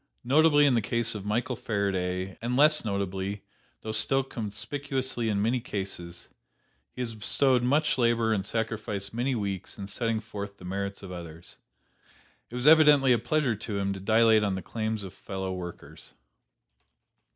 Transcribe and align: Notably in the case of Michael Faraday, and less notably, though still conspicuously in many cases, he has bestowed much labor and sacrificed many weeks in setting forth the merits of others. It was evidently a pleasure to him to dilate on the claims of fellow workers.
Notably 0.23 0.65
in 0.65 0.73
the 0.73 0.81
case 0.81 1.13
of 1.13 1.27
Michael 1.27 1.55
Faraday, 1.55 2.35
and 2.41 2.57
less 2.57 2.83
notably, 2.83 3.43
though 3.81 3.91
still 3.91 4.23
conspicuously 4.23 5.29
in 5.29 5.43
many 5.43 5.59
cases, 5.59 6.27
he 6.91 7.01
has 7.01 7.13
bestowed 7.13 7.61
much 7.61 7.99
labor 7.99 8.33
and 8.33 8.43
sacrificed 8.43 9.13
many 9.13 9.35
weeks 9.35 9.77
in 9.77 9.85
setting 9.85 10.19
forth 10.19 10.57
the 10.57 10.65
merits 10.65 11.03
of 11.03 11.11
others. 11.11 11.57
It 12.49 12.55
was 12.55 12.65
evidently 12.65 13.13
a 13.13 13.19
pleasure 13.19 13.55
to 13.55 13.77
him 13.77 13.93
to 13.93 13.99
dilate 13.99 14.41
on 14.43 14.55
the 14.55 14.63
claims 14.63 15.03
of 15.03 15.13
fellow 15.13 15.53
workers. 15.53 16.13